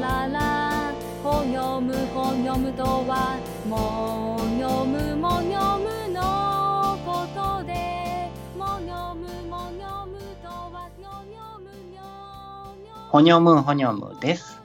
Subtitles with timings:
[0.00, 0.92] らら
[1.22, 14.60] ほにょむほにょむとはもにょむもにょむのことでもにょむもにょむとはにょにょむにょにょほにょむほにょむです。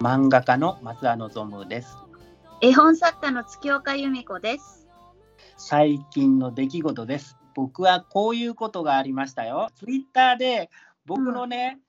[0.00, 1.96] 漫画家の松田望です。
[2.60, 4.86] 絵本作家の月岡由美子です。
[5.56, 7.36] 最近の出来事です。
[7.54, 9.68] 僕はこういうことがありましたよ。
[9.76, 10.70] ツイッターで
[11.06, 11.83] 僕のね、うん、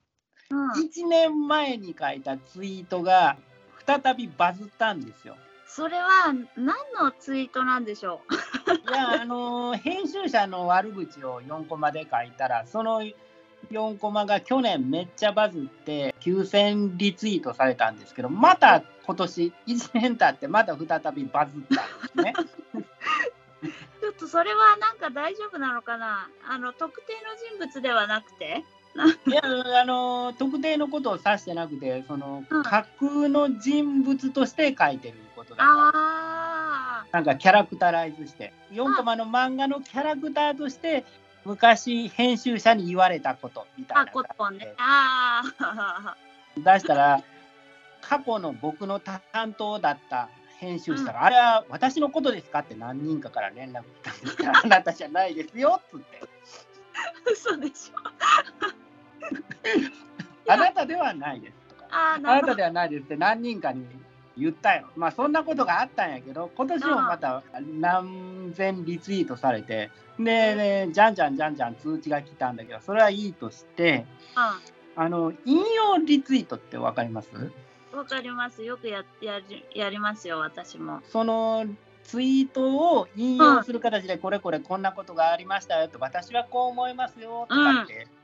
[0.52, 3.38] 1年前に書いたツイートが
[3.86, 5.36] 再びバズったんですよ。
[5.68, 8.22] それは何のツイートなんでしょ
[8.90, 13.04] いや、あのー編集者の悪口を4コマで書いたら、その
[13.72, 22.34] 4コマが去年めっちゃバズって9000リツイートされたんですけど、また今年1年経ってまた再びバズったんですね。
[22.76, 22.82] う。
[24.00, 26.30] ちょっとそれはなんか大丈夫なのかな？
[26.48, 28.64] あの特定の人物ではなくて？
[29.28, 32.64] いや、あのー特定のことを指してなくて、そのうん。
[32.64, 35.92] 架空の人物として書いてることだから。
[35.94, 41.06] あなんかキャラクタライズして、4コマの漫画のキャラクターとして、
[41.44, 44.36] 昔編集者に言われたことみたいなことね。
[44.38, 44.76] 感じで。
[46.64, 47.22] 出したら、
[48.02, 49.22] 過去の僕の担
[49.58, 56.22] 当だった編集者が、あれは私のことですかって何人かから連絡来たんですから、あなたじゃないですよっつって、
[57.32, 58.85] 嘘でしょ。
[60.48, 63.86] あなたではないですとか、あなたではないですって何人かに
[64.38, 64.88] 言ったよ。
[64.96, 67.42] まあそんなことがあったんやけど、今年もまた
[67.80, 70.24] 何千リツイートされて、で、
[70.56, 74.06] ね、じゃんじゃんじゃんじゃん通知が来たんだけど、それはいいとして、
[74.98, 77.30] あの引用リツイートってわかります？
[77.34, 77.40] う
[77.96, 78.64] ん、わかります。
[78.64, 81.02] よくややりやりますよ、私も。
[81.08, 81.66] その
[82.04, 88.15] ツイートを引用する形で、これこれこんなことがありましたよと、私はこう思いますよとかってうん。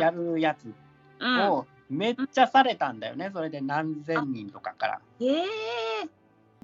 [0.00, 0.72] やるやつ
[1.20, 5.00] うん、をめっちゃされたんだよね、それで何千人とかから。
[5.20, 5.44] ええ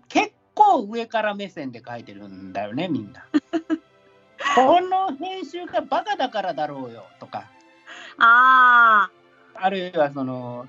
[0.09, 3.25] 結構上から目線で書いてるんだよね、みんな。
[4.55, 7.51] この編集がバカだからだろうよとか、
[8.19, 9.11] あ
[9.55, 10.67] あるいはその、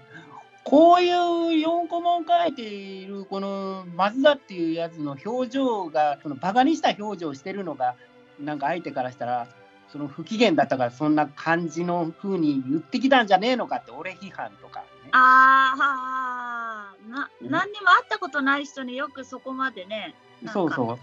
[0.63, 7.95] こういう4コマを書いているこの松田っていうやつの表情が、そのバカにした表情をしてるのが、
[8.39, 9.47] なんか相手からしたら、
[9.95, 14.85] その不機嫌だったからそんな感じの風に言ってきたんじゃねえのかって俺批判とか、ね。
[15.13, 20.13] あ、ああ、な、何にも会ったことない人によくそこまでね。
[20.51, 20.99] そうそ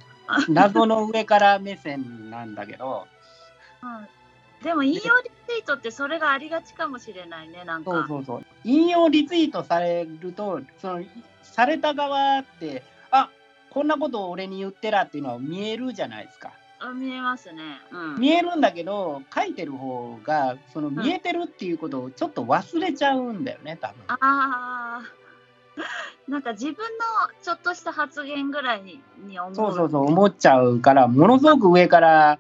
[0.48, 0.52] う。
[0.52, 3.06] 謎の上から目線なんだけど。
[3.82, 4.08] うん。
[4.62, 7.91] でも引用リツイートってそれがありがちかもしれないね、なんか。
[7.91, 8.44] そうそうそう。
[8.64, 11.04] 引用リツイートされるとその
[11.42, 13.31] された側ってあ
[13.70, 16.52] こんなことを俺に言ってらっていうのは見えるじゃないですか
[16.84, 17.81] あ見えますね。
[17.93, 18.20] うん。
[18.20, 25.00] 見えるんだけど書いてる方がその見えてるっていうことをちょっと忘れちゃうんだよね多分ああ。
[26.28, 26.78] なんか自分の
[27.43, 29.54] ちょっとした発言ぐらいにに思う。
[29.54, 32.38] そうそうそう思っちゃうからものすごく上から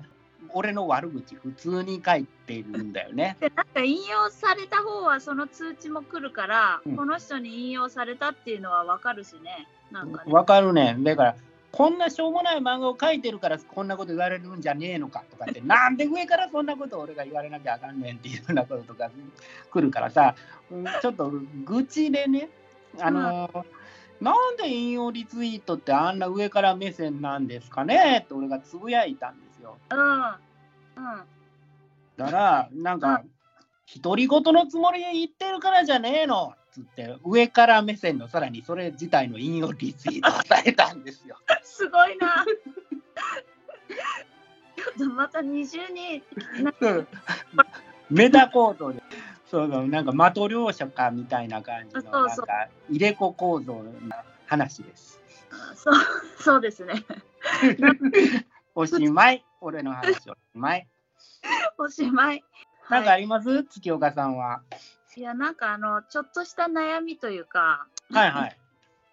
[0.54, 9.66] 俺の悪口普通に書いてるんだよね でなんか引用された方はその通知も来るから、うんこの人に引用されたっていうのはわかるしね。
[9.90, 10.32] なんかね。
[10.32, 11.36] わかるねだから
[11.72, 19.10] こんなしょうもない漫画を描いてるからこんなこと言われるんじゃねえのかとかって なんで上からそんなことを俺が言われなきゃあかんねんっていうようなこととか
[19.70, 20.34] 来るからさ
[20.70, 21.32] うんちょっと
[21.64, 22.50] 愚痴でね
[23.00, 23.64] あのー
[24.20, 29.98] なんで引用リツイートってあんな上から目線なんですかねって俺がつぶやいたんですようん。
[29.98, 30.36] うん。
[32.16, 33.24] だからなんか
[34.00, 41.36] 独り言のつもりで言ってるからじゃねえのっつって上から目線のさらにそれ自体の引用リツイートをされたんですよ。
[41.62, 42.44] すごいな。
[44.76, 46.22] ちょっとまた二重に。
[48.10, 49.02] メタ構造で、
[49.46, 53.92] そうそう、なんか的両者かみたいな感じの、そうそうなんか入れ子構造の
[54.46, 55.20] 話です。
[55.74, 55.94] そう
[56.38, 57.04] そうですね。
[58.74, 60.88] おしまい、俺の話おしまい。
[61.78, 62.42] おしまい。
[62.88, 64.62] なんかはい、あります、月岡さんは。
[65.16, 68.58] いやなんかあのちょっとした悩みというか、はいはい。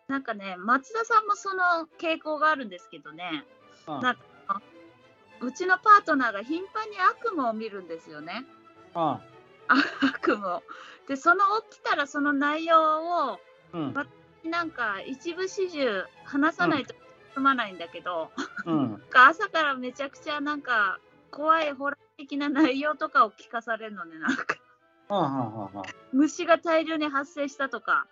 [0.07, 3.45] なんかね松田さんもその傾向があるんですけどね。
[3.87, 4.21] うんなんか
[5.41, 8.45] うちのパートナーが頻繁に悪夢を見るんですよね。
[8.95, 9.01] うん
[9.67, 10.63] 悪夢を。
[11.07, 13.39] でその起きたらその内容を
[13.73, 13.93] うん
[14.43, 16.95] なんか一部始終話さないと
[17.33, 18.31] 済まないんだけど、
[18.65, 20.99] うんなんか朝からめちゃくちゃなんか
[21.31, 24.55] 怖いホラー的な内容とかを聞かされるのねなんか
[26.13, 28.05] 虫が大量に発生したとか。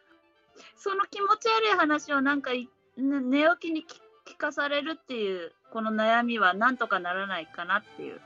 [0.76, 2.52] その気持ち悪い話をなんか
[2.98, 8.20] 寝起きに聞聞かされるっていうこの悩みはなんとかならないかなっていう。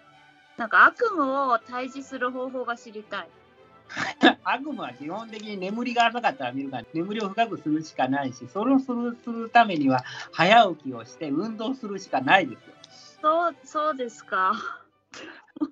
[0.58, 3.30] なんか悪夢を退治する方法が知りたい。
[4.44, 6.84] 悪夢は基本的に眠りが浅かったら見るから。
[6.94, 12.74] 眠りを深くするしかないしそれをするするためには早起きをして運動するしかないですよ。
[13.22, 14.54] そう、そうですか。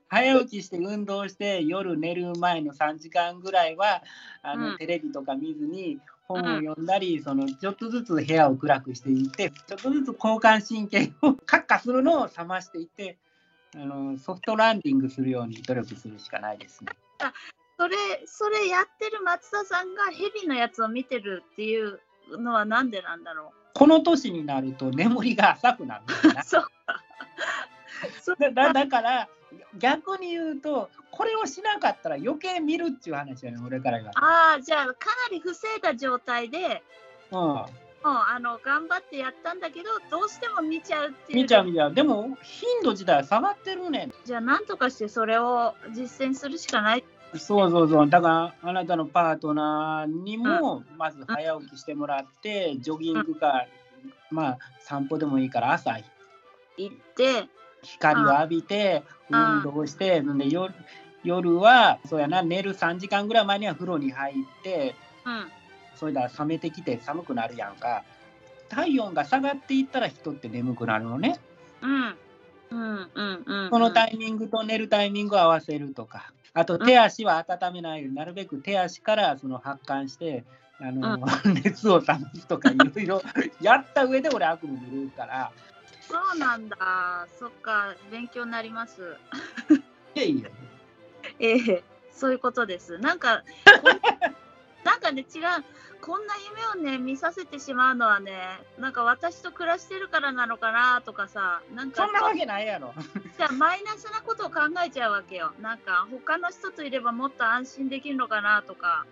[0.09, 4.03] 早起きして運動して夜寝る前の3時間ぐらいは
[4.41, 4.77] あの、うん。
[4.77, 13.17] テレビとか見ずに本を読んだり、そのちょっとずつ部屋を暗くしていってちょっとずつ交感神経を 活化するのを冷ましていって
[13.75, 16.91] あのソフトランディングするように努力するしかないですね。
[17.77, 17.95] それ、
[18.25, 26.07] それやってる松田さんがヘビのやつを見てるっていうのはなんでなんだろこの年になると眠りが浅くなるん
[28.53, 29.29] だだから
[29.77, 34.11] 逆に言うとこれをしなかったら余計見るっていう話やね俺からが。
[34.15, 34.93] ああ、じゃあかな
[35.31, 36.83] り防いだ状態で、
[37.31, 37.65] うん
[38.03, 41.41] もうあの頑張ってやったんだけど、どうしても見ちゃうっていう。
[41.41, 41.93] 見ちゃう見ちゃう。
[41.93, 44.13] でも頻度自体は下がってるねん。
[44.25, 47.03] じゃあなんとかしてそれを実践するしかない。
[47.35, 48.09] そうそうそう。
[48.09, 53.67] だからあなたのパートナーにもまず早起きしてもらって、ジョギングか、
[54.31, 55.91] まあ散歩でもいいから朝
[56.77, 57.49] 行って、
[57.83, 60.73] 光を浴びてうん運動して、んで夜
[61.23, 64.95] 夜はそうやな寝る3時間ぐらい前には風呂に入って、
[65.25, 65.51] うん。
[65.95, 68.03] それだ冷めてきて寒くなるやんか。
[68.69, 71.39] 体温が下がっていったら人って眠くなるのね。
[71.81, 72.15] うん。
[72.71, 73.69] うんうんうん。
[73.69, 80.45] このタイミングと寝るタイミングを合わせるとか、あと手足は温めないようになるべく手足からその発汗して、
[80.79, 81.19] あの
[81.63, 83.21] 熱を冷ますとかいろいろ
[83.61, 85.51] やった上で俺悪夢見るから、
[86.09, 87.27] そうなんだ。
[87.37, 89.15] そっか、勉強になります。
[90.15, 90.49] いやいいよ。
[91.39, 92.97] ええそういうことです。
[92.97, 93.43] なんか、
[94.83, 95.41] なんかね、違う。
[96.01, 96.33] こんな
[96.73, 102.93] 夢をね、見させてしまうのはね、なんか私と暮らしてるからなのかなとかさ、なんかそんなわけないやろ。
[103.37, 105.53] じゃあマイナスなことを考えちゃうわけよ。
[105.61, 109.05] なんか他の人といればもっと安心できるのかなとか。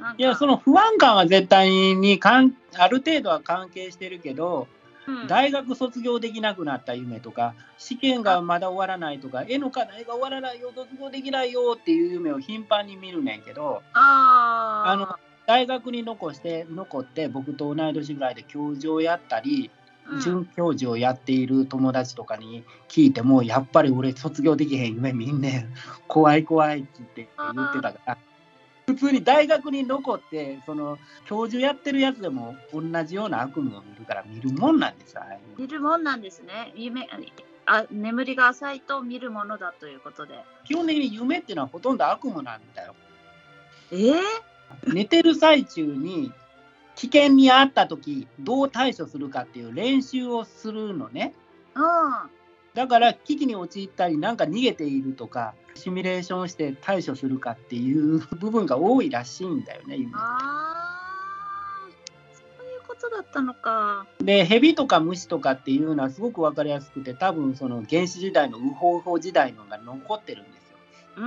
[0.00, 4.68] かいや、その不安感は絶対にかんある程度は関係してるけど、
[5.06, 5.26] うん。
[5.26, 19.70] 大学卒業できなくなった夢とか、試験がまだ終わらないとか、絵の課題が終わらないよ、卒業できないよっていう夢を頻繁に見るねんけど、あの大学に残して残って僕と同い年ぐらいで教授をやったり、
[20.10, 20.20] うん。
[20.20, 25.74] 准教授をやっている友達とかに聞いてもやっぱり俺卒業できへん夢見んねん。
[26.08, 28.18] 怖い怖いって言って言ってたから
[28.86, 35.14] 普通に大学に残ってその教授やってるやつでも同じような悪夢を見るから見るもんなんです
[35.56, 36.72] 見るもんなんですね。
[36.76, 37.08] 夢
[37.66, 40.34] あ眠りが浅いと見るものだということで。
[40.64, 42.94] 基本的に夢っていうのはほとんど悪夢なんだよ
[43.90, 44.22] えー、
[44.92, 46.32] 寝てる最中に
[46.96, 51.34] 危険にあった時どう対処するかっていう練習をするのね
[51.74, 51.84] うん。
[52.74, 61.88] だから危機に陥ったりなんか逃げているとかシミュレーションして対処するかっていう部分が多いらしいんだよね夢ああ、
[62.32, 64.06] そういうことだったのか。
[64.18, 70.76] でヘビとか虫とかっていうのはすごく分かりやすくて多分その原始時代のウホウホ時代のが残ってるんですよ
[71.16, 71.24] うー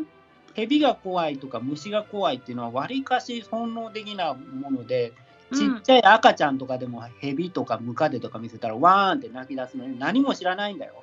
[0.00, 0.06] ん。
[0.54, 5.12] ヘビが怖いとか虫が怖いっていうのはわりかし本能的なもので
[5.54, 11.02] ちっちゃい赤ちゃんとかでもヘビとかムカデとか見せたらワーンって泣き出すのに何も知らないんだよ。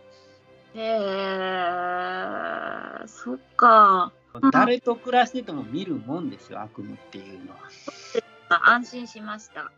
[0.76, 0.82] へ
[3.02, 4.12] え、そっか。
[4.42, 4.52] うん。
[4.52, 7.58] 誰と暮らしてても見るもんですよ悪夢っていうのは。
[8.50, 9.71] あ安心しました。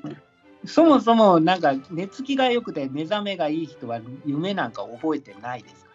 [0.66, 5.90] そもそもなんか寝つきが良くて目覚めがいい人は夢なんか覚えてないですか？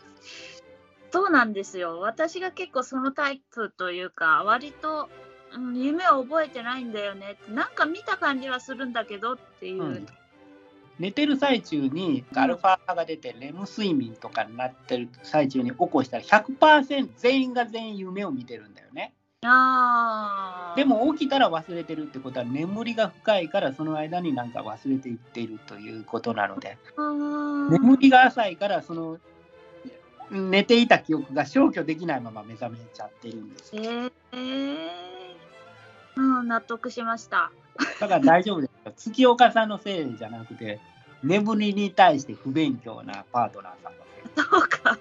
[1.11, 1.99] そうなんですよ。
[1.99, 5.07] 私が結構そのタイプというか、割と、
[5.55, 7.51] うん、夢は覚えてないんだよねって。
[7.51, 9.83] なんか見た感じはするんだけどっていう。
[9.83, 10.05] うん
[10.97, 19.13] 寝てる最中にアルファ波が出てレム睡眠とかになってる最中に起こしたら100%全員が全員夢を見てるんだよね。
[19.43, 20.75] ああ。
[20.75, 29.19] で、も起きたら忘れてるってことは眠りが深いからその間になんか忘れていっているということなので眠りが浅いからその
[30.31, 33.91] 寝ていた記憶が消去できないまま目覚めちゃってるんですえよ。
[33.91, 34.11] ー、
[36.15, 37.51] うん、納得しました。
[37.99, 38.93] だから大丈夫ですよ。
[38.95, 40.79] 月岡さんのせいじゃなくて
[41.23, 44.45] 眠りに対して不勉強なパートナーさんのせい。
[44.45, 44.97] そうか。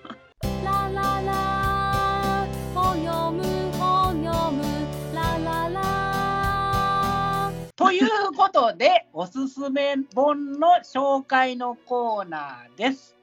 [0.65, 3.43] ラララほよむ
[3.79, 4.63] ほよむ
[5.15, 13.17] ラララということで、おすすめ本の紹介のコーナーです。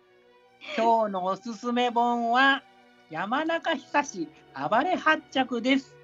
[0.78, 2.64] 今日のおすすめ本は、
[3.10, 4.30] 山中久志
[4.70, 5.96] 暴れ発着です。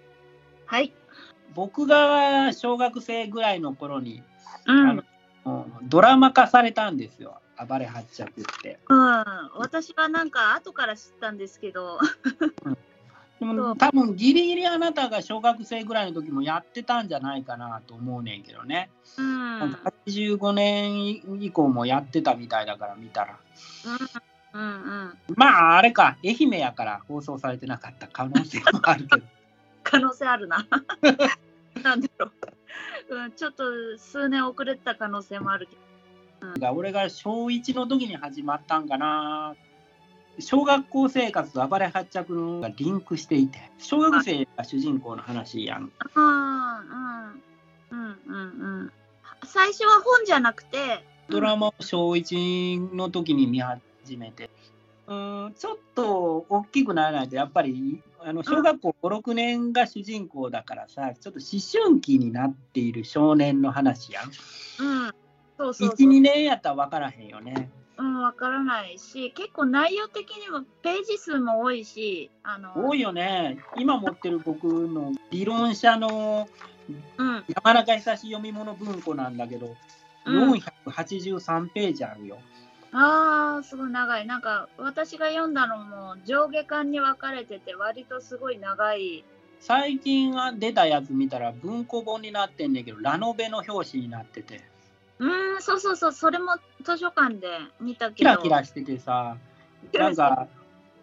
[0.66, 0.94] はい。
[1.58, 4.22] 僕が小学生ぐらいの頃に、
[4.68, 5.04] うん。
[5.84, 7.40] ドラマ化されたんですよ。
[7.68, 8.78] 暴れ発着って。
[8.88, 9.24] うん、
[9.56, 11.98] 私はなんか後から知ったんですけど、
[13.40, 18.92] でも多分ギリギリあなたが小学生ぐらいの時もやってたんじゃないかなと思うねんけどね。
[19.18, 19.60] うん。
[19.60, 21.08] なんか85年
[21.42, 23.40] 以降もやってたみたいだから見たら。
[24.54, 25.18] うんうん。
[25.36, 29.26] まああれか、愛媛やから放送されてなかった可能性もあるけど。
[29.82, 30.68] 可能性あるな。
[31.80, 32.32] なんだろ
[33.10, 33.16] う。
[33.16, 33.64] うん、ちょっと
[33.98, 36.60] 数年遅れてた可能性もあるけど。
[36.60, 39.56] が俺が小1の時に始まったんかな。
[40.40, 45.92] 小学校生活と暴れ発着のがリンクしていて、小学生が主人公の話やん。
[46.16, 47.42] うんうん
[47.92, 48.92] うんうんうん。
[49.46, 53.82] 最初は本じゃなくて、ドラマを小1の時に見始
[54.18, 54.50] めて、
[55.08, 55.14] う
[55.50, 64.26] ん、ちょっと大きくならないと、やっぱりあの小学校5、6年が主人公だからさ、ちょっと思春期になっている少年の話やん。
[64.26, 64.32] うん。
[65.58, 66.10] そうそう1、そう。
[66.10, 67.70] 2年やったら分からへんよね。
[67.98, 73.60] うん、わからないし、結構内容的にもページ数も多いし、あの、多いよね。
[73.78, 76.48] 今持ってる僕の理論者の
[77.18, 79.78] うん、山中久し読み物文庫なんだけど、うん
[80.86, 82.38] 483ページあるよ。
[82.92, 84.26] ああ、すごい長い。
[84.26, 89.26] なんか、私が読んだのも上下巻に分かれてて、割とすごい長い。
[89.60, 94.62] 最近は出たやつ見たら文庫本になってんねんけど、ラノベの表紙になってて、
[95.20, 97.48] うーん、そうそうそう、それも図書館で
[97.82, 98.30] 見たけキど。
[98.32, 99.36] ラキラしててさ、
[99.94, 100.48] なんか、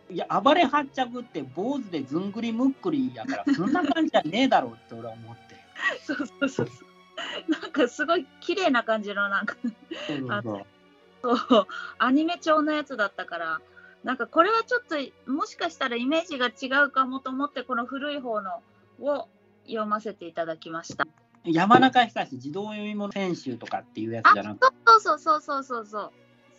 [0.08, 5.56] いや、暴れ発着って坊主でずんぐりむっくりやから、そんな感じじゃねえだろうって俺は思って。
[6.04, 6.68] そうそうそうそう。
[7.50, 9.56] なんかすごい綺麗な感じのなんか
[10.06, 10.66] そうそうそう
[11.24, 11.66] そう
[11.98, 13.60] アニメ調のやつだったから
[14.04, 18.60] なんかこれはちょっともしかしたらイメージが違うかもと思ってこの古い方の
[19.00, 19.28] を
[19.66, 21.06] 読ませていただきました。
[21.44, 26.12] 山中久志児童読み物選集とかっていうやつあじゃなくて、そうそうそうそうそうそう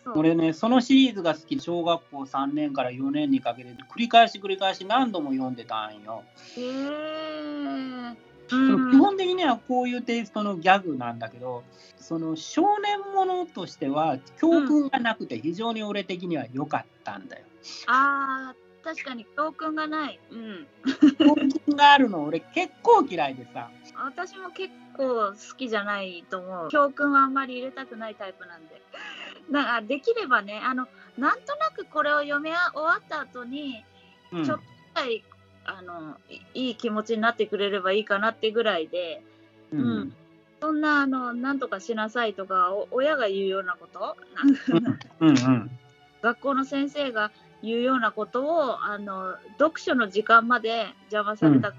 [0.04, 0.18] そう。
[0.18, 6.22] 俺ね、そのシリーズが好きで、小学校3年から4年にかけて、繰り返し繰り返し何度も読んでたんよ。
[6.56, 8.16] へー
[8.48, 11.64] 基本的にはこういうテイストのギャグなんだけど、
[11.98, 17.44] その少年ものとしては、教訓がなくて、非常に俺的には良かったんだよ。
[17.86, 20.20] あー確かに教訓がない。
[20.30, 20.66] うん。
[21.18, 23.68] 教訓があるの、俺結構嫌いでさ。
[23.96, 26.68] 私も結構好きじゃないと思う。
[26.68, 28.80] 教訓はあんまり入れたくないタイプなんで。
[29.50, 30.86] なんかできればね、あの、
[31.18, 33.84] なんとなくこれを読み終わった後に、
[34.32, 35.24] うんちょっとぐらい
[35.66, 36.16] あの
[36.54, 39.22] いいい気持ちになってくれればいいかなってぐらいで、
[39.72, 39.98] ううん。
[40.00, 40.12] ん。
[40.60, 44.16] そんなあのなんとかしなさいとかお親が言うようなこと？
[45.20, 45.70] うんうん
[46.22, 47.30] 学校の先生が
[47.62, 51.74] 言うようなことをあの読書の時間まで邪魔された、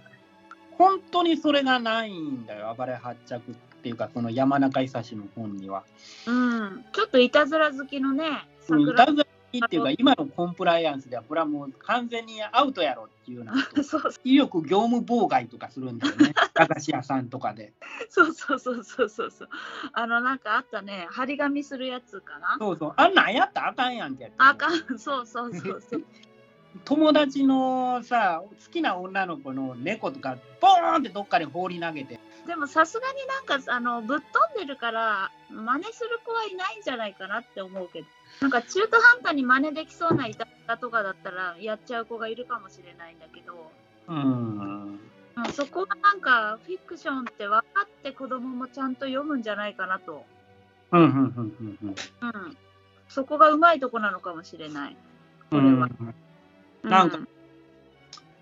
[0.77, 5.84] 本当にそれがないんだよ、暴れ発着っていうか、その山中久志の本には。
[6.27, 8.29] うん、ちょっといたずら好きのねい
[8.62, 9.26] 桜たず
[9.61, 17.73] らっていうか、今のコンプライアンスでは、これはもう完全にアウトやろっていうような そうよく業務妨害とかするんだよね、 駄菓子屋さんとかで。
[18.09, 19.49] そうそうそうそうそうそう。
[19.93, 21.07] あのなんかあったね。
[21.11, 22.57] 張り紙するやつかな。
[22.59, 24.33] そうそう、あんなんやったらあかんやんけって。
[24.37, 24.99] あかん。
[24.99, 26.03] そうそうそうそう。
[26.85, 38.07] 友達のさ、好きな女の子の猫とか、ボーンってどっかに放り投げて、でもさすがになんかあのぶっ飛んでるから真似する子はいないんじゃないかなって思うけど
[38.41, 43.72] なんか中途半端に真似できそうないたとかだったらやっちゃう子がいるかもしれないんだけど、
[44.08, 45.00] うん、
[45.36, 50.25] うん、そこはなんかフィクションって分かって子供もちゃんと読むんじゃないかなと、
[50.91, 52.58] うん、うん、うん、うんうん、
[53.10, 54.98] そこがうまいとこなのかもしれない。
[55.51, 55.60] うん。
[55.60, 55.89] これは。
[56.84, 56.89] うん。
[56.89, 57.20] なんか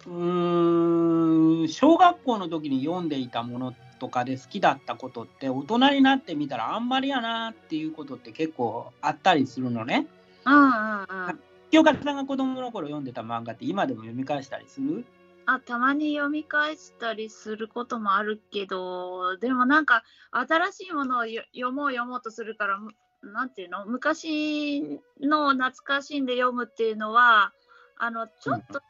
[0.07, 1.67] うん。
[1.67, 10.07] 小学校の時に読んでいたものとかで好きだったことって大人になってみたらあんまりやなっていうことって結構あったりするのね。
[10.45, 11.39] うんうんうん
[11.71, 15.03] 清方さんが子供の頃読んでた漫画って今でも読み返したりする？
[15.47, 22.91] あたまに読み返したりすることもあるけどでもなんか新しいものをよ読もう読もうとするからむ
[23.23, 23.85] なんていうの？
[23.87, 27.51] 昔の懐かしんで読むっていうのは
[27.97, 28.85] あのちょっとね、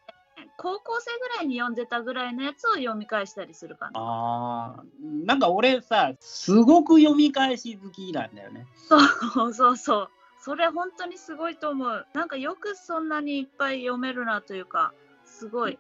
[0.58, 3.92] 高校生ぐらいに読んでたぐらいのやつを読み返したりするかな。
[3.96, 8.66] あーなんか俺さすごく読み返し好きなんだよね。
[8.90, 10.10] そうそうそう。
[10.40, 12.06] それ本当にすごいと思う。
[12.14, 14.94] なんかよくそんなにいっぱい読めるなというか、
[15.26, 15.80] すごい。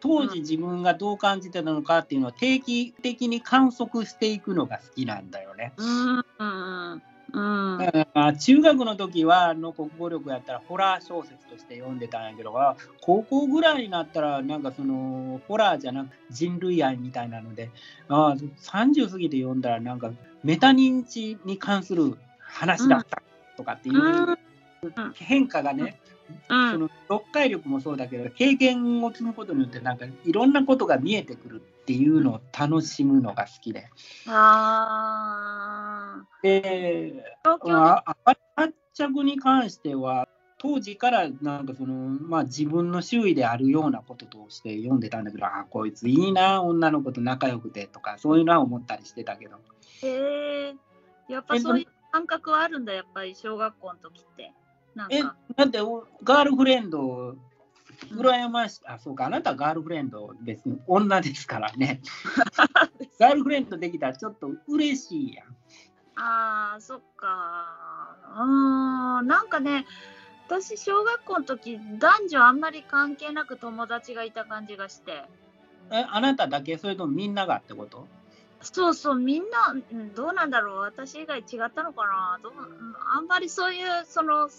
[0.00, 5.74] 当時自分がどう感じてたのかっていうのを定期的に観測していくのが好きなんだよね。
[5.76, 6.16] うん。
[6.16, 6.24] うん
[8.34, 17.70] 中学の時はの国語力やったらホラー小説として読んでたんやけどあ高校ぐらいになったらなんかそのホラーじゃなく人類愛みたいなので
[18.08, 20.10] あ30過ぎて読んだらなんか
[20.42, 23.22] メタ認知に関する話だった
[23.56, 24.38] とかっていう
[25.14, 26.00] 変化がね
[26.48, 26.72] うん。
[26.72, 33.88] その読解力もそうだけど経験を積むことによってなんかいろんなことが見えてくるっていうのを楽しむのが好きで。
[34.26, 36.26] ああ。
[36.42, 38.16] であ
[38.56, 49.56] 発着に関しては当時からなんかその、まあ、自分の周囲であるようなこととして読んでたんだけどあこいついいな女の子と仲良くてとかそういうのは思ったりしてたけど
[50.02, 50.74] へえ。
[51.30, 54.52] やっぱそういう感覚はあるんだ、やっぱり小学校の時って。
[54.94, 55.36] なんえか。
[55.56, 57.36] だっておガールフレンド
[58.12, 62.00] 羨ましあそうかあなたガールフレンド別に女ですからね
[63.20, 65.46] ガールフレンドできたらちょっと嬉しいやん
[66.16, 68.16] ああ、そっか。
[68.36, 68.42] うー
[69.22, 69.86] ん、なんかね、
[70.46, 75.24] 私、小学校の時男女あんまり関係なく友達がいた感じがして。
[75.90, 76.76] えあなただけ？
[76.76, 78.06] それともみんながってこと？
[78.60, 82.38] そうそう、みんな、うんどうなんだろう、私以外違ったのかな。
[82.42, 84.50] どううんあんまりそういう、その、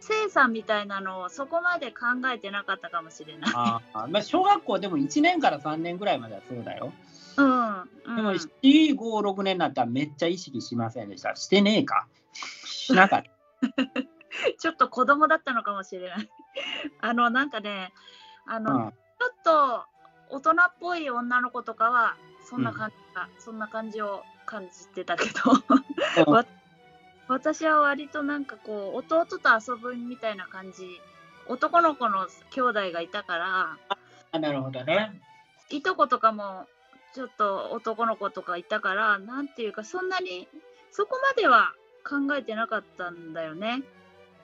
[0.00, 3.52] 生産みたいなのをそこまで考えてなかったかもしれない。
[3.54, 6.92] あー、まあ、小学校でも1年から3年ぐらいまではそうだよ
[7.36, 7.80] うん。
[7.80, 11.34] うんでも、7、5、6年になったらめっちゃ意識しませんでした。
[11.34, 12.06] してねえか。
[12.32, 13.30] しなかった。
[14.58, 16.30] ちょっと子供だったのかもしれない。
[17.00, 17.92] あの、なんかね、
[18.46, 19.86] あの、うんちょっと
[20.28, 26.44] 大人っぽい女の子とかは、そんな感じか、そんな感じを感じてたけど、 わ
[27.28, 31.00] 私は割となんかこう、弟と遊ぶみたいな感じ、
[31.48, 33.76] 男の子の兄弟がいたから、
[34.32, 35.20] あなるほどね。
[35.70, 36.66] いとことかも
[37.14, 40.48] ちょっと男の子とかいたから、なんていうか、そんなに
[40.90, 41.72] そこまでは
[42.04, 43.82] 考えてなかったんだよね。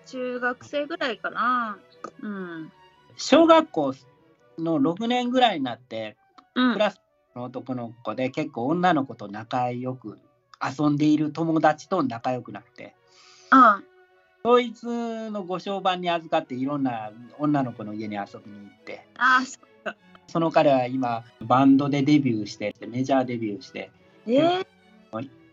[0.07, 1.79] 中学生ぐらいかな。
[2.23, 2.73] うん。
[3.17, 3.95] 小学校
[4.59, 6.17] の6年ぐらいになって、
[6.55, 6.79] うんク。
[6.79, 7.01] ラス
[7.37, 10.19] の男の子で結構女の子と仲良く
[10.63, 12.95] 遊んでいる友達と仲良くなって、
[13.51, 13.85] うん。
[14.45, 19.59] そいつのご商売に預かっていろんな女の子の家に遊びに行って、ああ、そ
[20.29, 23.91] その彼は今バンドでデビューして、メジャーデビューして、
[24.27, 24.65] えー、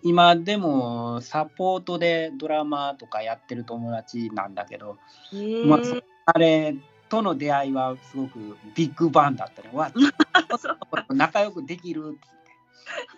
[0.04, 4.98] 今でもサポートでドラマとかやってる友達なんだけど、
[5.34, 5.66] えー。
[5.68, 6.76] まあそ彼
[7.10, 9.70] との出会いはすごくビッグバンだったね。
[9.74, 9.92] わ
[11.10, 12.18] 仲良くできる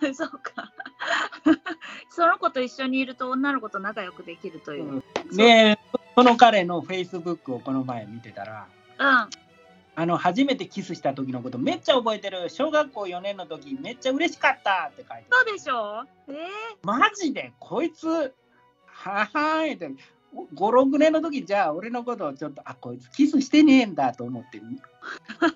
[0.00, 0.12] て。
[0.14, 0.72] そうか。
[2.10, 5.02] その子と一緒にいると女の子と仲良くできるという。
[5.30, 5.36] うん。
[5.36, 5.78] で、
[6.14, 8.66] その彼のフェイスブックをこの前見てたら、
[8.98, 9.28] あ
[9.94, 12.48] あの初めてキスした時のことめっちゃ覚えてる。
[12.48, 16.04] 小学校4年の時めっちゃ嬉しかったって書いてそうでしょ？
[16.28, 16.36] えー、
[16.82, 17.52] マジで？
[17.58, 18.06] こいつ、
[18.86, 24.62] ははーいって、5、6年の時じゃあ俺のことをちょっと、あ、こいつキスしてねえんだと思って。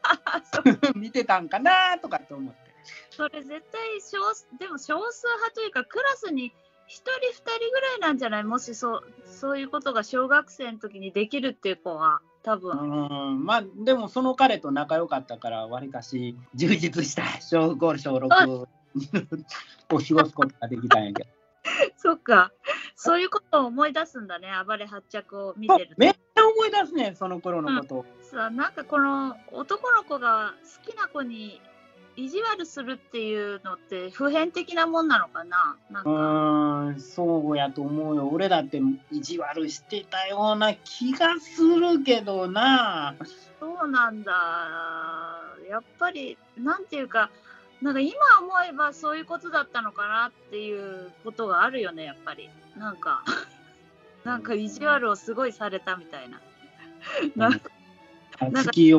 [0.94, 2.65] 見てたんかなとかって思って。
[3.10, 6.52] それ絶対少数でも少数派というかクラスに
[6.88, 7.10] 1人2
[7.56, 8.44] 人ぐらいなんじゃない？
[8.44, 12.76] もしそうそういうことが小学生の時にできるっていう子は多う分、
[13.40, 18.68] ん、まあでもその彼と仲良かったから、わりかし充実した小5、小6を
[19.88, 21.28] 過ごすことができたんやけど。
[21.98, 22.52] そっか。
[22.94, 24.52] そういうことを思い出すんだね。
[24.64, 25.94] 暴れ発着を見てると。
[25.98, 27.94] めっちゃ思い出すねんその頃のこと。
[27.96, 28.06] を。
[28.22, 31.60] さなんかこの男の子が好きな子に
[32.16, 35.76] 意地悪するっていうのって普遍的なもんなのかな？
[35.90, 38.28] なんうか、そうやと思うよ。
[38.28, 38.80] 俺だって
[39.12, 43.14] 意地悪してたような気がするけどな。
[43.60, 44.32] そうなんだ。
[45.68, 47.30] やっぱりなんていうか
[47.82, 52.48] なんか今思えばそういうことだったのかなっていうことがあるよねやっぱり。
[52.76, 53.24] なんか
[54.24, 56.40] なんか意地悪をすごいされたみたいな。
[57.36, 57.70] なんか
[58.52, 58.94] 月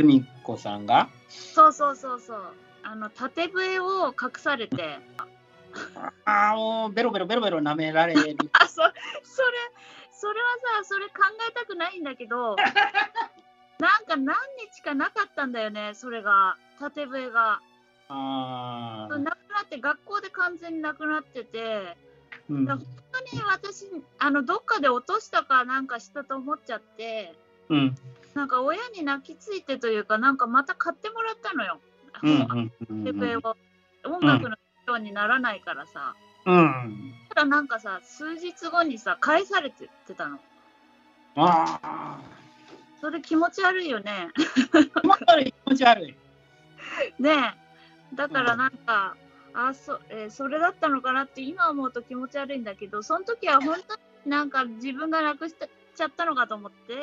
[0.00, 1.08] 岡由美子さんが？
[1.28, 2.54] そうそうそうそう。
[2.82, 4.98] あの縦笛を隠されて。
[6.24, 8.36] ああ、もうベロベロベロベロ舐められる。
[8.52, 8.92] あそそれ
[10.12, 10.46] それは
[10.82, 11.12] さそれ考
[11.48, 12.56] えたくないんだけど
[13.78, 14.36] なんか何
[14.72, 16.56] 日かなかったんだよねそれが。
[16.78, 17.60] 縦笛が。
[18.08, 21.96] ああ、なくなって学校で完全になくなってて。
[22.48, 23.86] うん、本当に私
[24.18, 27.34] あのどっかで落としたかなんかしたと思っちゃって。
[27.68, 27.96] うん、
[28.34, 31.80] なんか親に泣きついてというかなんかまた買ってもらったのよ、
[34.04, 34.56] 音楽のよ
[34.96, 36.14] うにならないからさ、
[36.46, 37.12] うん。
[37.28, 40.38] ただなんかさ数日後にさ返されててたの。
[41.36, 42.20] ああ、
[43.00, 44.28] それ気持ち悪いよね。
[44.36, 46.16] 気持ち悪い、気持ち悪い。
[47.18, 47.30] ね
[48.12, 48.16] え。
[48.16, 49.16] だからなんか、
[49.52, 55.54] あそえーそれだったのかなって今思うと気持ち悪いんだけどその時は本当になんか自分がなくし
[55.96, 56.94] ちゃったのかと思って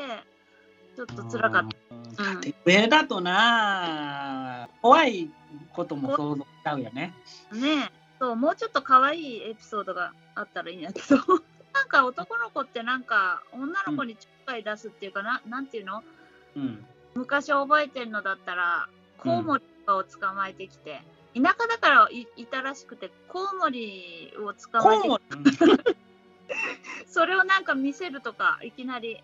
[0.98, 1.68] ちょっと辛かっ
[2.16, 2.24] た。
[2.24, 2.24] た。
[2.38, 5.30] 縦笛だとな、怖い
[5.72, 7.14] ことも想像しちゃうよね。
[7.54, 7.92] ねえ。
[8.20, 11.18] そうもうちょっと可愛いエピソードがあったらいいんだけど。
[11.72, 16.04] なんか男の子ってなんか女の子にちょっかい出すっていうかな、なんていうの？
[16.56, 16.84] うん。
[17.14, 21.04] 昔覚えてるのだったらコウモリとかを捕まえてきて、
[21.36, 25.98] 田舎だからいいたらしくてコウモリを捕まえてコウきてモリ？
[27.06, 29.22] それをなんか見せるとかいきなり。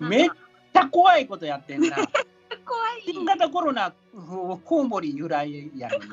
[0.00, 0.30] めっ
[0.74, 1.96] ちゃ怖いことやってんな。
[2.66, 3.92] 怖い新型コロナ、
[4.64, 6.04] コウモリ由来やのに。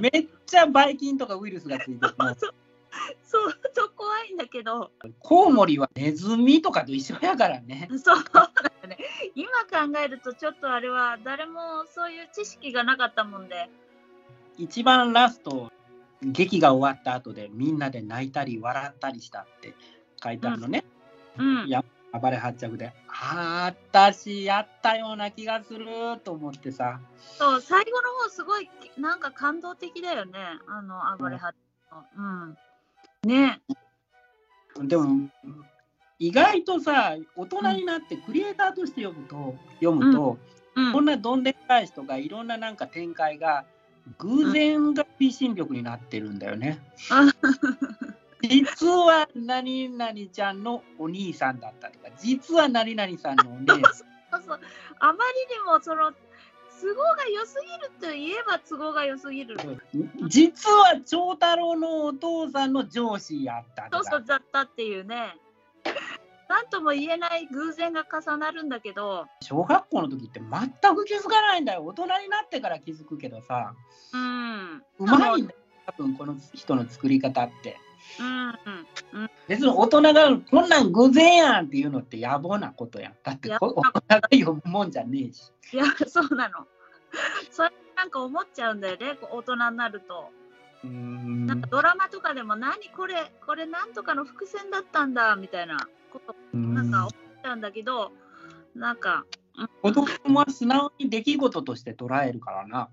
[0.12, 2.34] めっちゃばい菌とかウイルスがついてる の。
[2.34, 2.48] そ
[3.48, 4.90] うそう怖いんだけど
[5.20, 7.88] コウモリはネズミとかと一緒やからね。
[8.02, 8.98] そうね
[9.36, 13.70] 今考えるとちょっとあれは誰もそういう知識がなかったもんで
[14.58, 15.70] 一番ラスト、
[16.20, 19.74] 劇が終わった後でみんなで泣いたり笑ったりしたって
[20.22, 20.84] 書いてあるのね。
[21.38, 22.92] うんいや暴れ発着で。
[23.08, 25.86] あー私やったような気がする
[26.24, 27.00] と思ってさ。
[27.38, 30.32] そう最後の方すごいなんか感動的だよね
[30.68, 31.52] あの暴れは
[31.90, 32.04] の
[33.24, 33.60] うんね
[34.82, 35.28] でも
[36.18, 40.50] 意外とさ大人になってクリエイターとして読むと読むと、うん
[40.92, 43.64] こんなどんでん返しとかいろんななんか展開が
[44.18, 46.78] 偶然が推進力になってるんだよね。
[48.42, 53.82] 実は何々ちゃんのお兄さんだったとか実は何々さんのお姉さん。
[53.82, 54.60] そうそう
[55.00, 56.12] あまりにもその
[56.80, 59.56] 都合が良すぎるといえば都合が良すぎる。
[60.28, 65.36] 実は長太郎のお父さんの上司やったそうそうだったっていうね。
[66.48, 69.26] なんとも言えない偶然が重なるんだけど。
[69.40, 71.84] 小学校の時って全く気づかないんだよ。
[71.84, 73.74] 大人になってから気づくけどさ。
[74.12, 74.82] うん。
[74.98, 77.78] うまいんだよ多分この人の作り方って。
[78.18, 78.48] うん
[79.20, 79.30] うん。
[79.48, 83.14] 別に大人がこんなん偶然やんっていうのって野暮なことやん。
[83.22, 83.92] だって大人が
[84.32, 85.52] 読むもんじゃねえし。
[85.72, 86.66] いやそうなの。
[87.50, 90.30] それなんか思っちゃうんだよねこう大人になると。
[90.84, 91.46] うーん。
[91.46, 95.88] なんかドラマとかでも何これこれなんとかの伏線だったんだみたいな。
[96.10, 98.10] ことなんか思っちゃうんだけど
[98.74, 99.24] なんか
[99.82, 100.06] 子供
[100.40, 102.88] は素直に出来事として捉えるからな。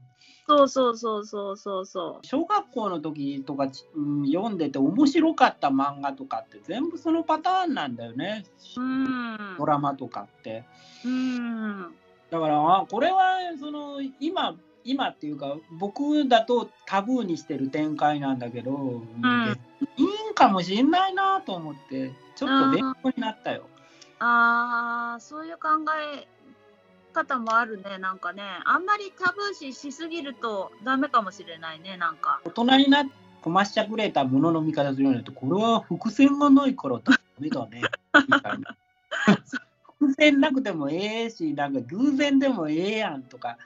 [0.48, 8.46] そうそうそうそうそうそ小学校の時とか、うん読んでて面白かった漫画とかって全部そのパターンなんだよね。
[8.78, 10.64] ううんドラマとかって。
[11.06, 11.82] うん
[12.30, 19.04] だからあこれはその今今っていうか僕だとタブーにしてる展開なんだけど、ん
[19.98, 23.66] いいんかもしんないなと思ってちょっと勉強になったよ。
[24.20, 25.70] あーそういう考
[26.16, 26.28] え
[27.14, 28.44] 方もあるねなんかね。
[28.66, 32.42] あんまりタブー視しすぎるとダメかもしれないねなんか。
[32.46, 37.82] 大人になってこましちゃくれたものの見方するようになってこれは伏線がないからダメだね。
[38.14, 38.78] みたいな。
[40.00, 43.58] 伏線なくてもええしなんか偶然でもええやんとか。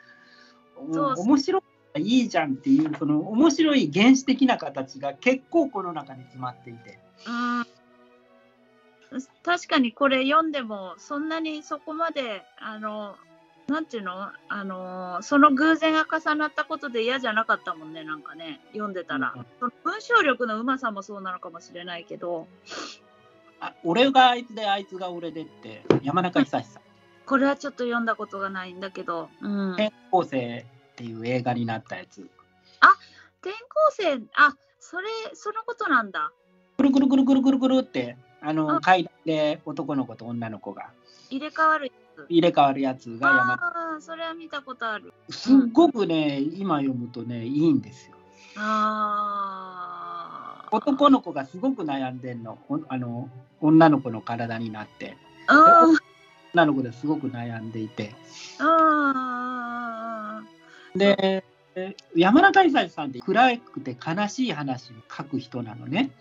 [0.78, 1.60] 面白
[1.96, 7.00] いいいじゃんっていうその面白い原始的な形が結構この中に詰まっていて。
[7.28, 7.66] うん。
[9.44, 13.16] 確かにこれ読んでもそんなにそこまであの
[13.72, 14.30] なんていうの？
[14.50, 18.60] あのその偶然が重なったことで嫌じゃなかったもんねなんかね。
[18.74, 22.48] 読んでたら、うんその文章力のうまさもそうなのかもしれないけど。
[23.60, 26.82] あ俺があいつであいつが俺でって山中久志さん。
[27.26, 32.30] これはちょっと読んだことがないんだけど、うん、転校生っていう映画になったやつ。
[33.42, 33.58] 転校
[33.92, 36.32] 生あそれそのことなんだ。
[36.78, 38.82] くるくるくるくるくるくるってあのあ。
[38.82, 40.90] 階段で男の子と女の子が。
[41.30, 41.92] 入れ替わる
[42.30, 43.54] 入れ替わるやつが山。
[43.54, 45.14] ああそれは見たことある。
[45.30, 48.16] すっごくね今読むとねいいんですよ。
[48.58, 50.76] あー。
[50.76, 52.58] 男の子がすごく悩んでんの。
[52.70, 53.30] おあの
[53.60, 55.18] 女の子の体になって。
[56.54, 58.14] 女の子ですごく悩んでいて。
[58.60, 60.98] あー。
[60.98, 61.44] で
[62.16, 66.12] 山中久志さんって暗くて悲しい話を書く人なのね。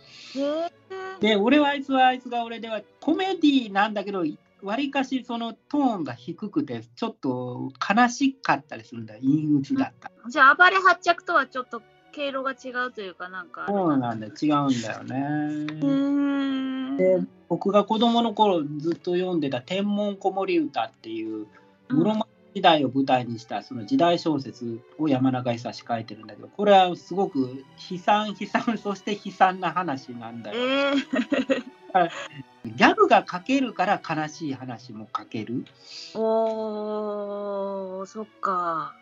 [1.21, 4.25] で俺はあいつはあいつが俺ではコメディなんだけど
[4.63, 10.11] わりかしそのトーンが低くてちょっと悲しかったりするんだよ陰鬱だった。
[10.29, 15.17] じゃあ暴れ発着とはちょっと経路が違うというかなんかそうなんだよ違うんだよへね。
[15.85, 21.47] ーで僕が子供の頃ずっと読んでた「天文子守歌」っていう
[21.89, 30.59] 室町時代を舞台にしたその時代小説を山中久志書いてるんだけどこれはすごく悲惨悲惨そして悲惨な話なんだよ。
[30.59, 32.11] えー、
[32.65, 35.65] ギャグが書けるから悲しい話も書ける。
[36.15, 38.95] おーそっか。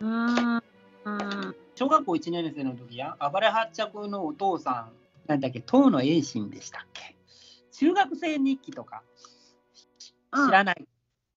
[0.00, 0.62] うーん
[1.04, 1.56] うん。
[1.74, 4.92] 小学校1年生の時や暴れ発着のお父さん
[5.26, 7.14] なんだっけ遠野栄心でしたっけ。
[7.72, 9.02] 中学生日記とか。
[10.34, 10.88] 知らない。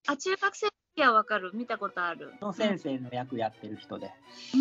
[0.07, 1.51] あ中学生いやわかる。
[1.53, 2.33] 見たことある。
[2.41, 4.11] の先生の役やってる人で。
[4.53, 4.59] うー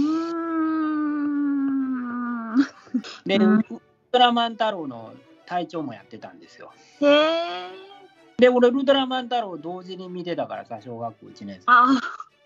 [2.56, 2.56] ん。
[3.24, 3.58] で、うん。
[3.58, 3.80] ウル
[4.12, 5.14] トラマン太郎の
[5.50, 6.72] 隊長もやってたんですよ。
[7.00, 7.70] へえ。
[8.38, 11.64] で、俺、ウルトラマン太郎同時に見てたからさ、小学校1年生。
[11.66, 11.88] ああ。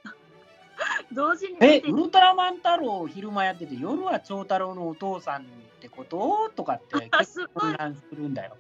[1.13, 5.45] 同時にえ、見てウルトラマン太郎昼間やってて、夜は長太郎のお父さんっ
[5.81, 6.51] てこと？
[6.57, 8.57] とかってあ結構混乱するんだよ。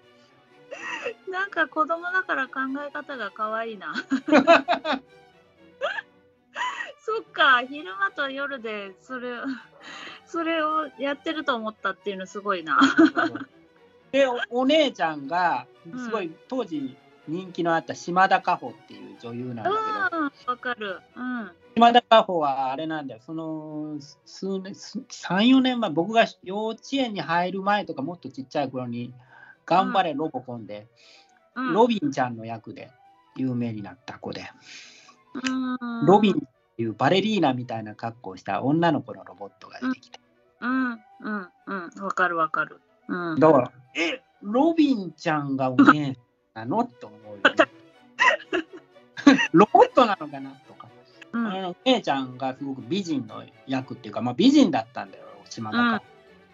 [1.30, 3.94] なんか子供だから考え方が可愛いな。
[7.00, 9.38] そっか、昼間と夜でそれ
[10.26, 12.78] それをやってると思ったっていうのすごいな。
[14.14, 16.04] でお、お姉ちゃんが、うん。
[16.04, 16.96] すごい、当時
[17.26, 19.70] 人気のあった島田果歩っていう女優なんだ
[20.10, 21.00] けど、うん、わかる。
[21.16, 21.50] うん。
[21.74, 25.02] 島田果歩はあれなんだよ、その数年、3、
[25.56, 29.12] 4年前、僕が幼稚園に入る前とか、もっとちっちゃい頃に、
[29.66, 30.86] 頑張れロボコンで、
[31.56, 32.92] うん、ロビンちゃんの役で
[33.36, 34.44] 有名になった子で、
[35.34, 36.36] うん、ロビンっ
[36.76, 40.20] ていうバレリーナみたいな格好をした女の子のロボットが出てきて、
[40.60, 40.98] うん、うん、
[41.66, 42.80] うん、わかるわかる。
[43.08, 43.40] うん。
[43.40, 46.16] だから、え、ロビンちゃんがお姉
[46.54, 47.42] なのって思うよ、ね。
[49.52, 50.88] ロボットなのかなとか。
[51.32, 56.02] うん、あのお姉ちゃんがすごく美人の役っていうか、まあ、美人だったんだよ、島田か。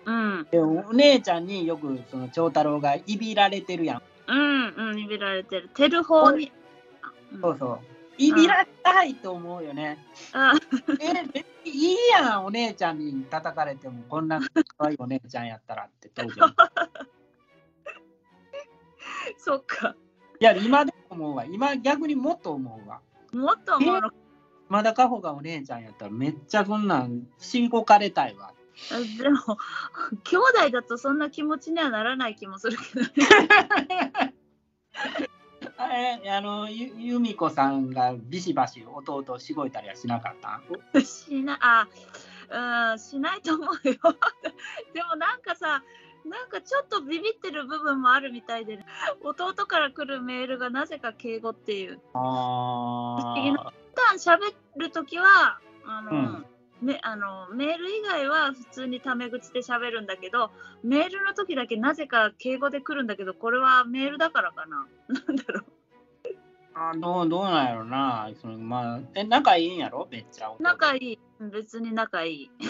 [0.07, 4.03] うん、でお姉ちゃんによくその長太郎がいびられてるやん。
[4.29, 5.71] うん、うん、にびられてる。
[5.75, 6.47] テル方に。
[6.47, 7.79] うんそうそう。
[8.21, 9.97] いびらしたいと思うよね。
[10.35, 10.53] あ
[11.01, 16.55] え、別にいいやん、お姉ちゃんに叩かれても、こんな可愛いお姉ちゃんやったらって当時は。
[19.39, 19.97] そっか。
[20.39, 21.45] いや、今でも思うわ。
[21.47, 23.01] 今逆にもっと思うわ。
[23.33, 24.11] もっと思うの。
[24.69, 28.53] まだかほがお姉ちゃんやったらめっちゃそんなんしごかれたいわ。
[29.19, 29.59] でも、
[30.25, 34.35] 兄弟だとそんな気持ちにはならない気もするけどね。
[35.83, 40.35] あれあのゆ由美子さんがビシバシ弟をしごいたりはしなかっ
[40.93, 41.01] た？
[41.01, 41.89] しな、あ、
[42.93, 43.73] うん、しないと思うよ。
[44.93, 45.83] でもなんかさ、
[46.27, 48.79] なんかちょっとビビってる部分もあるみたいで、
[49.23, 51.99] 弟から来るメールがなぜか敬語っていう。
[52.13, 53.73] あ思議な。
[53.95, 56.47] 普段喋るときは、あの、うん
[56.81, 60.51] めあのメール以外は普通にタメ口で喋るんだけど
[60.83, 64.87] メールの時だけなぜか敬語で来るんだけどこれはメールだからかな。
[65.09, 65.65] なんだろう。
[66.73, 68.31] あどうどうなんやろな。
[68.41, 70.09] そのまあえ仲いいんやろ？
[70.11, 70.51] めっちゃ。
[70.53, 71.19] 弟仲いい。
[71.41, 72.51] 別に仲いい。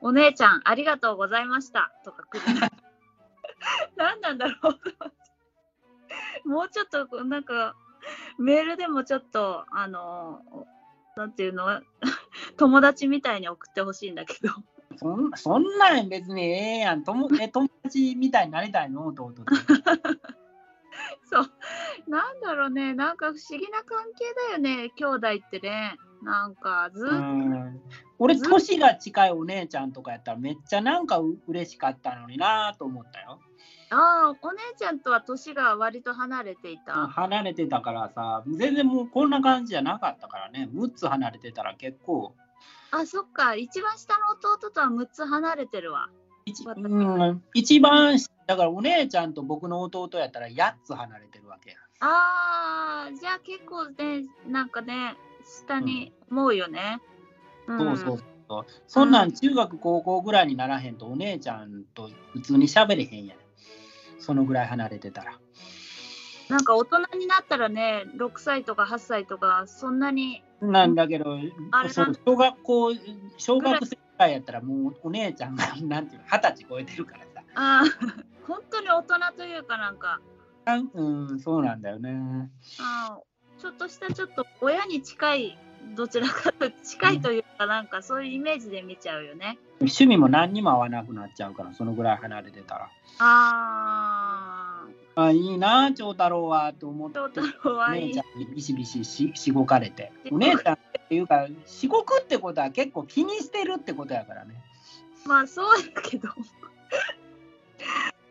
[0.00, 1.92] お姉ちゃんありがとうございました。
[2.04, 2.42] とか来る。
[3.96, 4.70] 何なんだろ
[6.44, 6.48] う。
[6.48, 7.76] もうちょっとなんか
[8.38, 10.42] メールでもちょっとあの
[11.18, 11.66] なんていうの？
[12.56, 14.50] 友達みたいに送ってほしいんだけど。
[14.96, 17.02] そんそんなん別にええやん。
[17.02, 19.08] 友 え友達みたいになりたいの？
[19.08, 19.32] 弟
[21.30, 21.50] そう。
[22.08, 22.94] なんだろうね。
[22.94, 24.90] なんか不思議な関係だよね。
[24.96, 25.96] 兄弟ってね。
[26.22, 27.80] なんかずっうと、ん。
[28.20, 33.40] 俺年が近いお姉ちゃんとかやったらめっちゃなんかう嬉しかったのになと思ったよ
[33.90, 40.68] ああお姉ちゃんとは年が割と離れていた、離れてたからさ全然もうこんな感じじゃなかったからね。
[40.74, 42.34] 6つ離れてたら結構。
[42.90, 43.54] あそっか。
[43.54, 46.08] 一番下の弟とは6つ離れてるわ。
[46.44, 51.76] 一私うん、一番だからお姉ちゃんと僕の弟やったら8つ離れてるわけや。
[52.00, 57.00] あーじゃあ結構ねなんかね下に思うよね、
[57.66, 57.78] うん。
[57.78, 58.66] そうそうそう。
[58.86, 63.38] そんなん中学高校ぐらいにならへんとお姉ちゃんと普通に喋れへんやん
[64.18, 65.38] そのぐらい離れてたら。
[66.48, 71.38] なんか大人になったらね6歳とか8歳とかそんなになんだけど
[72.24, 72.92] 小学校
[73.36, 77.42] 小学生ぐらいやったらもうお姉ちゃんが なんていうの二十歳超えてるからさ。
[77.54, 80.20] あー 本当に大人というかなんか。
[80.64, 82.50] あうんそうなんだよね。
[82.80, 85.58] あーちょっとしたちょっと親に近い
[85.94, 89.58] どちらかと近いというかなんかそういうイメージで見ちゃうよね。
[89.80, 98.22] 趣味も何にも合わなくなっちゃうからそのぐらい離れてたらああいいな長太郎はと思ってあ、長太郎おはいい姉ちゃ。
[98.22, 104.60] んにビシビシししごかれて お姉ちゃんっていうかしごくってことは結構気にしてるってことやからね
[105.26, 106.28] まあそうやけど。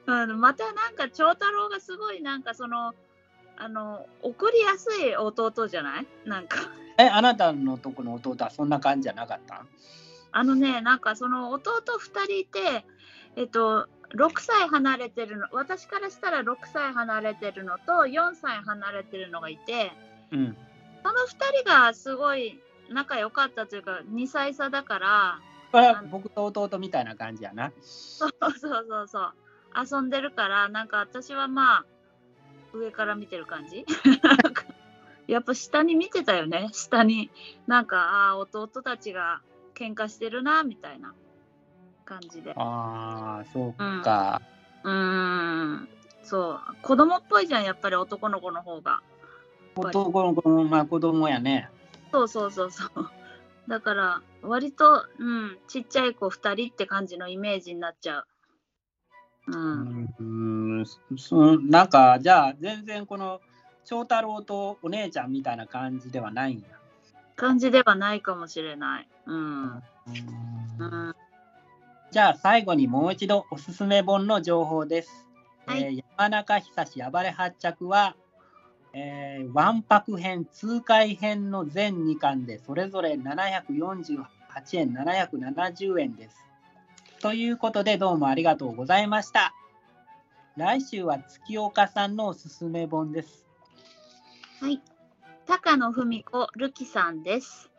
[0.09, 2.93] あのまたなんか長太郎がすごいなんかその
[3.57, 6.07] あの送りやすい弟じゃない？
[6.25, 6.57] なんか。
[6.99, 9.65] えあなたのとこの弟はそんな感じじゃなかった？
[10.31, 12.85] あのねなんかその弟2人いて
[13.35, 19.91] えっと6歳離れてるの私からしたら6歳離れてるのと4歳離れてるのがいて
[20.31, 20.57] うん。
[21.03, 25.39] その2人がすごい仲良かったというか2歳差だから
[26.09, 27.71] 僕と弟みたいな感じやな。
[27.81, 29.33] そうそうそうそう。
[29.75, 31.85] 遊んでるからなんか私はまあ
[32.77, 33.85] 上から見てる感じ？
[35.27, 37.29] やっぱ下に見てたよね下に
[37.67, 39.41] なんかああ弟たちが
[39.75, 41.13] 喧嘩してるなみたいな
[42.05, 42.53] 感じで。
[42.55, 44.41] ああ、そうか。
[44.83, 45.89] うーん。
[46.23, 46.59] そう。
[46.81, 49.01] 子供っぽいじゃん、やっぱり男の子の方が。
[49.75, 51.69] 男の子の、まあ、子供やね。
[52.11, 52.89] そうそうそうそう。
[53.67, 58.27] だから、割と、うん、ちっちゃい子2人って感じのイメージになっちゃう。
[59.47, 59.51] う。
[60.19, 60.85] うんん、
[61.17, 63.41] そなんか、じゃあ、全然この、
[63.85, 66.67] 長太郎とお姉ちゃんみたいな感じではないんや。
[67.37, 69.07] 感じではないかもしれない。
[69.25, 69.63] うん。
[69.63, 69.81] うん
[70.79, 71.15] うん。
[72.11, 75.27] じゃあ最後にもう一度おすすめ本の情報です。
[75.65, 78.15] はいえー山中久志暴れ発着は、
[78.93, 84.25] えー、わんぱく編、痛快編の全2巻でそれぞれ748
[84.73, 86.46] 円、770円です。
[87.21, 89.53] ということでどうもありがとうございました。
[90.55, 93.45] 来週は月岡さんのおすすめ本です。
[94.61, 94.81] はい。
[95.45, 97.69] 高野文子るきさんです。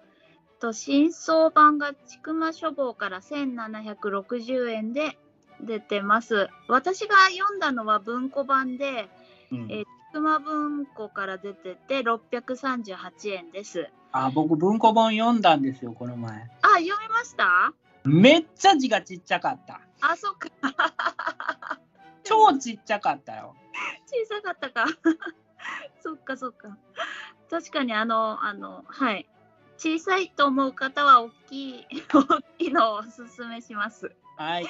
[0.61, 5.19] と新装版がちくま書房から1760円で
[5.61, 6.49] 出てます。
[6.69, 9.09] 私が読んだのは文庫版で、
[9.53, 13.91] うんえーちくま文庫から出てて638円です。
[14.11, 16.49] あ僕文庫本読んだんですよこの前。
[16.63, 17.75] あ、読みました？
[18.09, 19.81] めっちゃ字がちっちゃかった。
[20.01, 20.49] あ、そっか。
[22.25, 23.55] 超ちっちゃかったよ。
[24.07, 24.87] 小さかったか。
[26.01, 26.77] そっかそっか。
[27.51, 29.29] 確かにあの、あの、はい。
[29.77, 34.11] 小さいと思う方は大きい、 大きいのをおすすめします。
[34.37, 34.69] はい。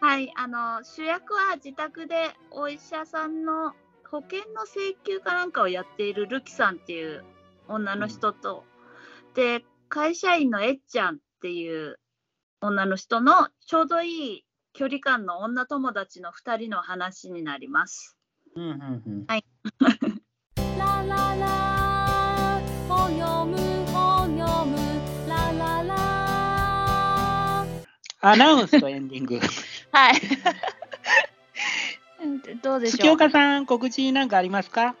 [0.00, 3.74] はい、あの主役は自宅でお医者さんの
[4.08, 7.24] 保険の請求かなんかをやっているルキさんっていう
[7.66, 8.64] 女の人と、
[9.34, 11.98] で会社員のえっちゃんっていう
[12.60, 18.16] 女の人のちょうどいい距離感の女友達の2人の話になります。
[18.56, 19.24] うんうんうん。
[19.30, 19.40] ラ
[21.04, 23.56] ララ本読む
[23.92, 24.76] 本読む
[25.28, 27.62] ラララ
[28.22, 29.38] アナウンスとエンディング。
[29.92, 30.14] はい。
[32.62, 34.96] どうでし月ょう岡さん、告知なんかありますか？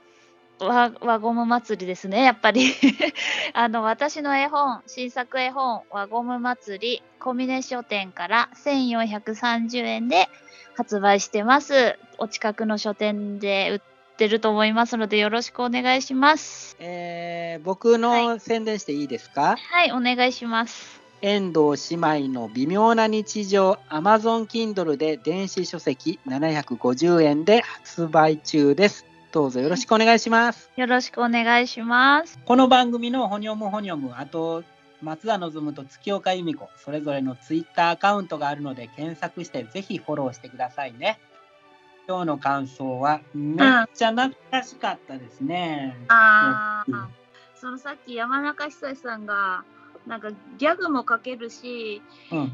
[0.60, 2.72] わ輪ゴム祭りですね、やっぱり。
[3.54, 10.28] あの、私の絵本、新作絵本、輪ゴム祭り、小峰書店から1430円で
[10.76, 11.98] 発売してます。
[12.18, 13.80] お近くの書店で売っ
[14.16, 16.76] てると思いますので、よろしくお願いします。
[16.80, 21.00] えー、僕の宣伝していいですか、はい、お願いします。
[21.20, 29.07] 遠藤姉妹の微妙な日常 Amazon Kindle で電子書籍750円で発売中です。
[29.30, 30.70] どうぞよろしくお願いします。
[30.76, 32.38] よろしくお願いします。
[32.46, 34.64] この番組のほにょむほにょむ、あと
[35.02, 41.20] 松田望と月岡由美子、それぞれのツイッターアカウントがあるので検索してぜひフォローしてくださいね。
[42.08, 43.58] 今日の感想はめっ
[43.92, 45.94] ちゃ懐かしかったですね。
[46.08, 47.08] あーうん
[47.60, 49.64] そのさっき山中久志さんが、
[50.06, 52.52] なんかギャグも書けるし、うん、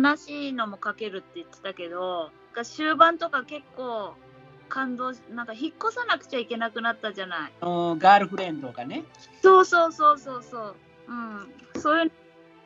[0.00, 2.30] 悲しいのも書けるって言ってたけど、
[2.62, 4.14] 終盤とか結構
[4.68, 7.52] 感動し、なんか引っ越さなくちゃいけなくなったじゃない。
[7.60, 9.04] ガールフレンドがね。
[9.42, 10.74] そうそうそうそうそう。
[11.08, 11.80] うん。
[11.80, 12.10] そういうの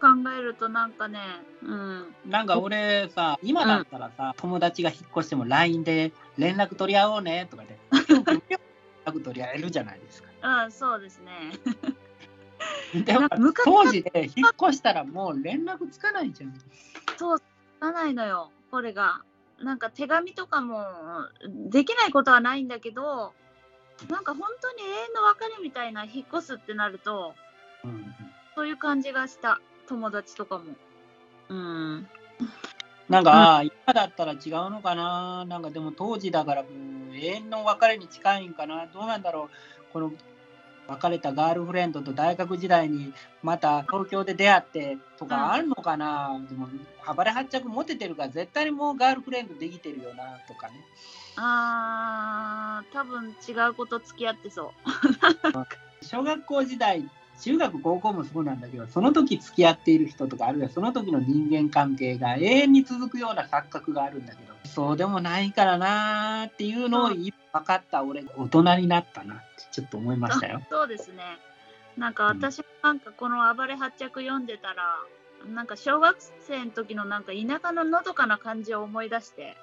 [0.01, 1.19] 考えるとなんかね、
[1.63, 2.15] うん。
[2.27, 8.61] なんか俺さ、今だったらさ、友達が引っ越しても LINE で連絡取り合おうねとかで、 連
[9.05, 10.65] 絡取り合えるじゃないですか。
[10.65, 11.33] うん、そうですね。
[12.95, 13.29] でも
[13.65, 16.55] 当時で引っ越したらもう連絡つかないじゃん。
[17.17, 17.43] そう、つ
[17.81, 19.23] かないのよ、これが。
[19.63, 20.85] なんか手紙とかも
[21.71, 23.33] できないことはないんだけど、
[24.09, 27.35] なんか本当に永遠の別れみたいな引っ越すってなると、
[27.85, 28.15] うん
[28.55, 30.65] そういう感じがした、友達とかも。
[31.49, 32.09] うん。
[33.09, 34.39] なんか、あー今だったら違う
[34.71, 36.69] のかななんかでも当時だからも
[37.13, 40.13] う永遠の別れに近いんかなどうなんだろうこの
[40.89, 46.69] 別れたガールフレンドと大学時代にまた東京で出会ってとかあるのかな、でも
[47.15, 50.75] 暴れ発着モテてるから絶対にもうガールフレンドできてるよなとかね。
[51.37, 54.71] あー、多分違うこと付き合ってそう。
[56.03, 57.09] 小学校時代
[57.41, 67.33] 中学高校もそうなんだけどその時付き合っている人とかあるいはその時の人間関係が永遠に続くような錯覚があるんだけどそうでもないからなーっていうのを分
[67.65, 70.61] かった俺大人になったなってちょっと思いましたよ。
[70.71, 71.39] そうですね。
[71.97, 74.99] なんか私もなんかこの暴れ発着読んでたら、
[75.53, 76.17] なんか小学
[76.47, 79.57] 生の時のなんか田舎ののどかな感じを思い出して、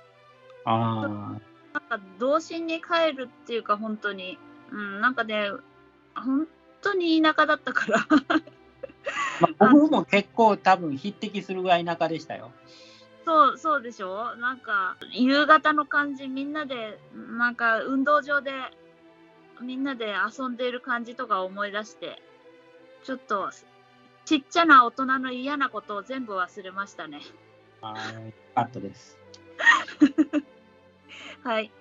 [0.65, 1.39] あ
[1.73, 4.37] なんか童心に帰るっていうか本当に、
[4.71, 5.49] うん、なんかね、
[6.15, 6.47] 本
[6.85, 8.07] 当に田舎だったから。
[9.39, 12.51] まあ、僕も結構多分匹敵するぐらい田舎でしたよ。
[13.25, 14.35] そう、そうでしょ？
[14.35, 18.51] なんか、夕方の感じ、みんなで、なんか、運動場で、
[19.61, 22.21] みんなで遊んでいる感じとか思い出して、
[23.03, 23.49] ちょっと、
[24.25, 27.21] ちっちゃな大人の嫌なことを全部忘れましたね。
[27.81, 27.93] は
[28.27, 28.33] い。
[28.53, 29.17] カットです。
[31.43, 31.71] はい。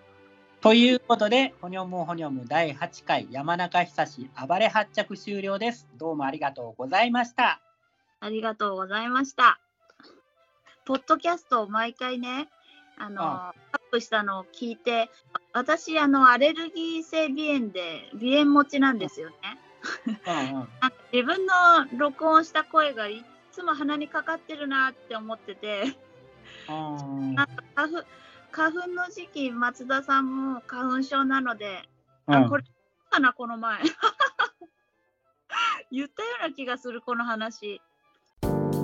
[0.64, 5.86] ということで、ほにょむほにょむ第8回山中久志暴れ発着終了です。
[5.98, 7.60] どうもありがとうございました。
[8.20, 9.60] ありがとうございました。
[10.86, 12.48] ポッドキャストを毎回ね、
[12.96, 15.10] あの、あアップしたのを聞いて、
[15.52, 19.36] 私、あの、アレルギー性鼻炎で、鼻炎持ちなんですよね。
[20.06, 20.24] うんうん。
[20.80, 21.52] なんか自分の
[21.98, 25.94] 録音した声がいっつも鼻にかかってるなって思ってて、
[26.70, 28.06] うんなんか花粉
[28.56, 31.82] 花粉の時期、松田さんも花粉症なので、
[32.28, 32.62] うんあこれ
[33.10, 33.80] かな、この前。
[35.90, 37.82] 言ったような気がする、この話。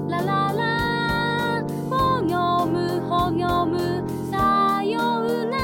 [0.09, 3.79] ラララほにょむほにょむ
[4.33, 5.60] さような